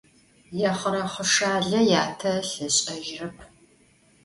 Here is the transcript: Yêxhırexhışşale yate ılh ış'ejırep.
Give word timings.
Yêxhırexhışşale 0.59 1.81
yate 1.91 2.31
ılh 2.39 2.55
ış'ejırep. 2.73 3.37